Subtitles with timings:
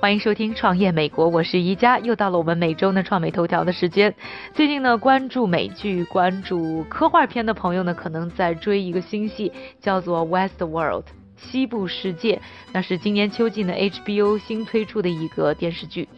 [0.00, 4.14] 欢迎收听《创业美国》，我是宜家，又到了我们每周的创美头条的时间。
[4.54, 11.04] 最近呢，关注美剧、关注科幻片的朋友呢，可能在追一个新戏，叫做《West World》
[11.36, 12.40] 西部世界，
[12.72, 16.08] 那是今年秋季呢 HBO 新推出的一个电视剧。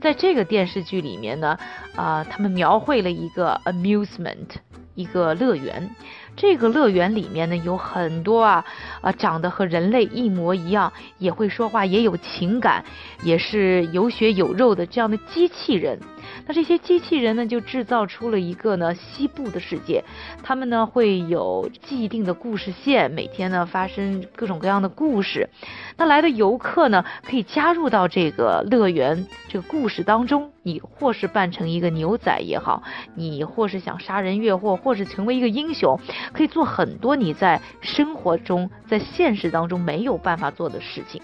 [0.00, 1.58] 在这个电视剧里面呢，
[1.96, 4.46] 啊，他们描绘了一个 amusement，
[4.94, 5.90] 一个乐园。
[6.36, 8.64] 这个乐园里面呢，有很多啊
[9.00, 12.84] 啊长得和人类一模一样，也会说话，也有情感，
[13.22, 15.98] 也是有血有肉的这样的机器人。
[16.46, 20.02] 那这些机器人呢，就制造出了一个呢西部的世界。
[20.42, 25.48] 他们呢会有既定的故事线，每天呢发生各种各样的故事。
[25.96, 30.50] 那来的游客呢，可以加入到这个乐园这个故事当中。
[30.66, 32.82] 你或是扮成一个牛仔也好，
[33.14, 36.00] 你或是想杀人越货，或是成为一个英雄，
[36.32, 41.20] 可以做很多你在生活中、在现实当中没有办法做的事情。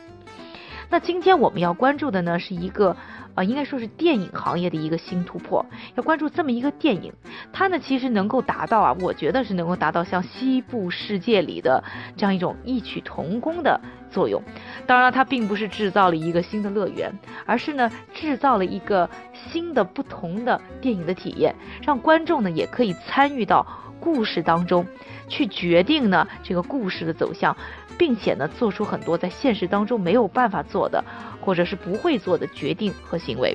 [0.88, 2.96] 那今天我们要关注的呢，是一个。
[3.36, 5.64] 啊，应该说是电影行业的一个新突破。
[5.94, 7.12] 要关注这么一个电影，
[7.52, 11.84] 它呢其实能够达到啊，我觉得是能够达到像西部世界里的
[12.16, 14.42] 这样一种异曲同工的作用。
[14.84, 21.54] 当然了，它并不是制造了一个新的乐园，而是呢制造了一个新的不同的电影的体验，
[21.86, 23.64] 让观众呢也可以参与到
[24.00, 24.86] 故事当中，
[25.28, 27.56] 去决定呢这个故事的走向。
[27.98, 31.04] 并且呢，做出很多在现实当中没有办法做的，
[31.38, 33.54] 或者是不会做的决定和行为。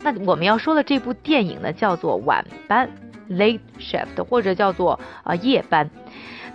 [0.00, 2.90] 那我们要说的这部电影呢，叫做《晚班》
[3.32, 5.88] （Late Shift） 或者叫做啊夜班。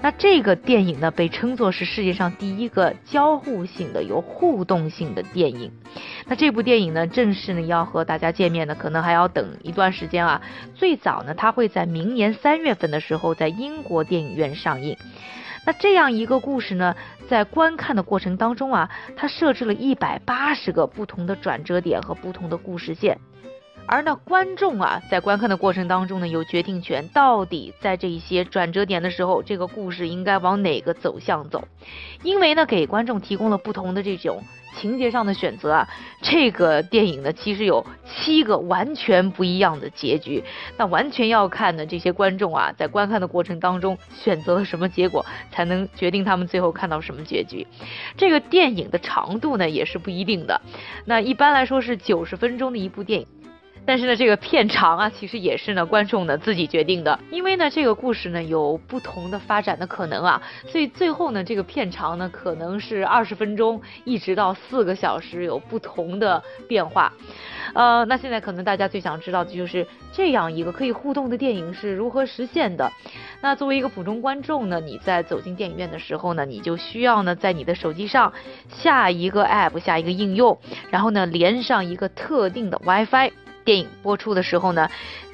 [0.01, 5.71] 那这个电影呢，被称作是世界上第一个交互性的、有互动性的电影。
[6.31, 10.41] 那这部电影呢，正式呢要和大家见面呢，可能还要等一段时间啊。
[10.75, 14.95] 最早呢，它会在明年三月份的时候在英国电影院上映。
[15.65, 16.95] 那这样一个故事呢，
[17.27, 23.17] 在观看的过程当中啊，它设置了一百八十个不同的转折点和不同的故事线，
[23.85, 31.67] 而呢，观众啊，在观看的过程当中呢，有决定权，到底在这一些转折点的时候，这个故事应该往哪个走向走，
[32.23, 34.41] 因为呢，给观众提供了不同的这种。
[34.75, 35.89] 情节上的选择啊，
[36.21, 40.43] 这个电影呢，其实有七个完全不一样的结局，
[40.77, 47.65] 那完全要看呢这些观众啊，在观看的过程当中选择了什么结果，才能决定他们最后看到什么结局。
[48.17, 50.61] 这个电影的长度呢，也是不一定的，
[51.05, 53.27] 那一般来说是九十分钟的一部电影。
[53.85, 67.11] 但是呢，这个片长啊，其实也是呢观众呢自己决定的，因为呢这个故事呢有不同的发展的可能啊，所以最后呢这个片长呢可能是二十分钟，一直到四个小时有不同的变化。
[67.73, 72.91] 呃，那现在可能大家最想知道的就是这样一个可以互动的电影是如何实现的。
[73.41, 78.31] 那作为一个普通观众呢，你在走进电影院的时候呢，你就需要呢在你的手机上
[78.69, 80.57] 下一个 app，下一个应用，
[80.91, 83.31] 然后呢连上一个特定的 WiFi。
[83.63, 84.89] 电影播出的时候呢，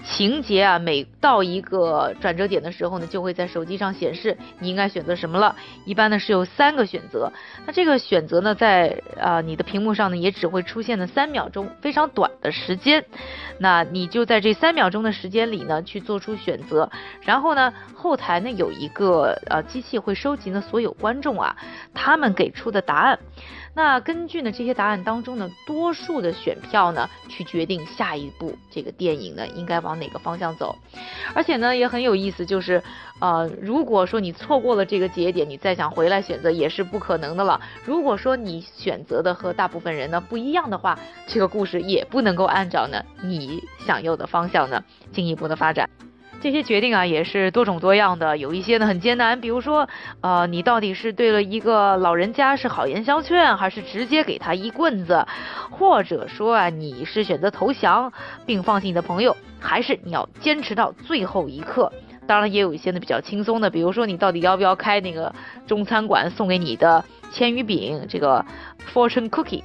[0.10, 5.56] 情节啊，每到一个转折点的时候呢，就会在手机上显示你应该选择什么了。
[5.86, 7.32] 一般呢是有三个选择，
[7.66, 13.04] 那这个选择呢，在啊你的屏幕上呢，也只会出现的三秒钟，非常短的时间。
[13.60, 16.90] 那你就在这三秒钟的时间里呢，去做出选择。
[17.22, 21.56] 然后呢，后台呢有一个呃机器会收集呢所有观众啊
[21.94, 23.20] 他们给出的答案。
[23.74, 30.76] 那根据呢这些答案当中呢，多数的选票呢，去决定下一部这个电影呢应该往哪个方向走，
[31.34, 32.82] 而且呢也很有意思，就是
[33.20, 37.60] 呃如果说你错过了这个节点，你再想回来选择也是不可能的了。
[37.86, 40.98] 如果说你选择的和大部分人呢不一样的话，
[41.28, 45.90] 这个故事也不能够按照呢你想要的方向呢进一步的发展。
[46.40, 49.88] 这些决定啊也是多种多样的，有一些呢很艰难，比如说，
[50.22, 55.26] 呃，你到底是对了一个老人家是好言相劝，还是直接给他一棍子，
[55.72, 58.14] 或者说啊你是选择投降
[58.46, 61.92] 并放弃你的朋友，还是你要坚持到最后一刻？
[62.28, 65.34] 当然也有一些呢比较轻松的，比如说你到底要不要开那个
[65.66, 68.46] 中餐馆送给你的千余饼，这个
[68.94, 69.64] fortune cookie。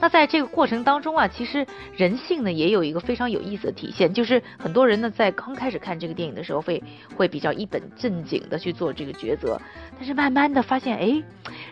[0.00, 6.82] 那在这个过程当中啊，其实人性呢也有一个非常有意思的体现，就是很多人呢在刚开始看这个电影的时候会
[7.16, 9.60] 会比较一本正经的去做这个抉择，
[9.96, 11.22] 但是慢慢的发现，哎，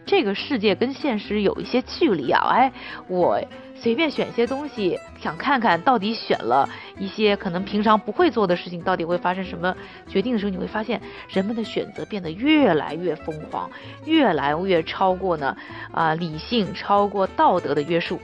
[0.05, 2.73] 这个世界跟现实有一些距离啊，哎，
[3.09, 3.41] 我。
[3.75, 6.69] 随便选些东西，想看看到底选了
[7.01, 9.75] 一些可能平常不会做的事情，到底会发生什么
[10.07, 13.69] 决定的时候，你会发现人们的选择变得越来越疯狂，
[14.05, 15.57] 越来越超过呢
[15.91, 18.21] 啊理性，超过道德的约束。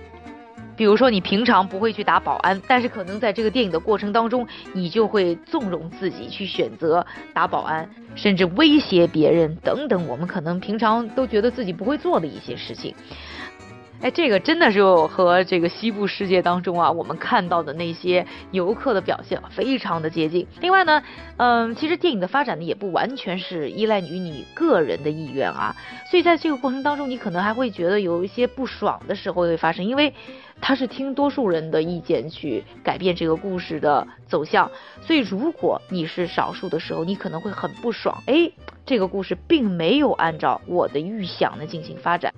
[0.78, 7.04] 比如说，你平常不会去打保安，但是可能在这个电影的过程当中，你就会纵容自己去选择
[7.34, 10.06] 打保安，甚至威胁别人等等。
[10.06, 12.94] 我们可能平常都觉得自己不会做的一些事情。
[14.00, 20.46] 哎，这个真的是和这个西部世界当中啊，我们看到的那些游客的表现非常的接近。
[20.60, 21.02] 另外呢，
[21.36, 25.74] 嗯，其实电影的发展呢，也不完全是依赖于你个人的意愿啊，
[26.08, 30.14] 所以在这个过程当中，你可能还会觉得有一些不爽的时候会发生，因为
[30.60, 34.70] 他是听多数人的意见去改变这个故事的走向，
[35.02, 38.48] 所以如果你是少数的时候，你可能会很不爽，哎，
[38.86, 42.32] 这个故事并没有按照我的预想的进行发展。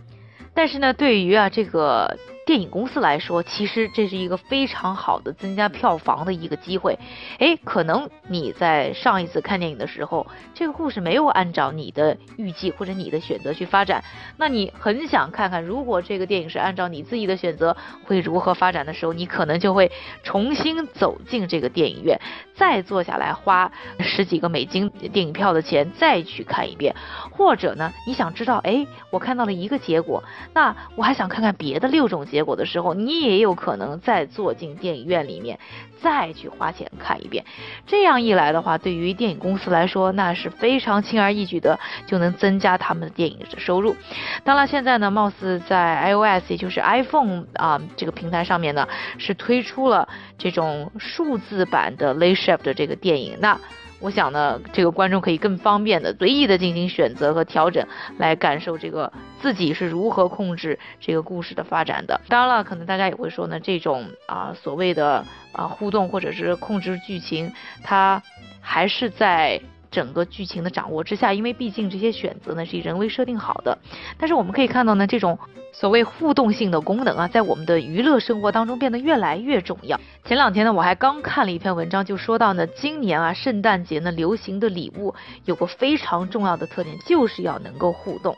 [0.54, 2.16] 但是呢，对于啊这个
[2.50, 6.98] 电影公司来说，其实这是一个非常好的增加票房的一个机会。
[7.38, 14.02] 哎，可能你在上一次看电影的时候，这个故事没有按照你的预计或者你的选择去发展，
[14.36, 19.92] 那你很想看看，如果这个电影是按照你自己的选择会如何发展的时候，你可能就会
[20.24, 22.20] 重新走进这个电影院，
[22.56, 23.70] 再坐下来花
[24.00, 26.96] 十几个美金电影票的钱再去看一遍。
[27.30, 30.24] 或者呢，你想知道，哎，我看到了一个结果。
[30.52, 35.58] 那我还想看看别的六种结结果的时候，你也有可能再坐进电影院里面，
[36.00, 37.44] 再去花钱看一遍。
[37.86, 43.94] 这样一来的话，对于电影公司来说，那是非常轻而易举的就能增加他们的电影的收入。
[44.42, 48.88] 当然，现在呢，貌似在 iOS，也就是 iPhone 啊这个平台上面呢，
[49.18, 50.08] 是推出了
[50.38, 53.36] 这种数字版的 l a y Shift 的这个电影。
[53.38, 53.60] 那
[54.00, 57.86] 我想呢，这个观众可以更方便的、随意的进行选择和调整，
[58.16, 62.20] 来感受这个自己是如何控制这个故事的发展的。
[62.28, 67.52] 当然了，可能大家也会说呢，这种啊所谓的啊互动或者是控制剧情，
[67.82, 68.22] 它
[68.60, 69.60] 还是在。
[69.90, 73.78] 整个剧情的掌握之下，因为毕竟这些选择呢是以人为设定好的，
[74.18, 75.38] 但是我们可以看到呢，这种
[75.72, 79.98] 所谓互动性的功能啊，在我们的娱乐生活当中变得越来越重要。
[80.24, 85.14] 前两天呢，我还刚看了一篇文章，就说到呢，今年啊，圣诞节呢流行的礼物
[85.44, 88.36] 有个非常重要的特点，就是要能够互动。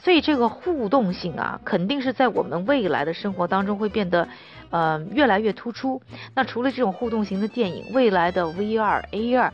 [0.00, 4.28] 所以这个互动性啊，肯定是在我们未来的生活当中会变得，
[4.70, 6.00] 呃，越来越突出。
[6.34, 9.50] 那除了这种互动型的电影，未来的 VR、AR。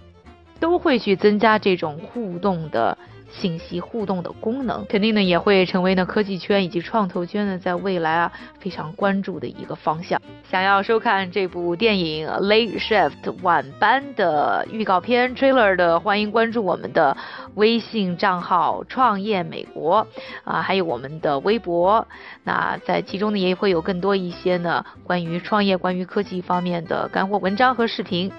[0.61, 2.97] 都会去增加这种互动的
[3.31, 10.21] 信息互动的功能，肯定呢也会成为呢科技圈以及创投圈呢在未来啊非常关注的一个方向。
[10.51, 17.15] 想要收看这部电影《Late Shift》晚班的预告片 trailer 的，欢迎关注我们的
[17.57, 20.07] 微信账号“创业美国”
[20.45, 22.09] 啊，还有我们的微博。
[22.45, 28.33] 那在其中呢也会有更多一些呢关于创业、关于科技方面的干货文章和视频。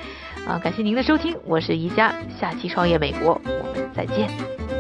[0.48, 4.79] 啊，感谢您的收听，我是宜家，下期创业美国，我们再见。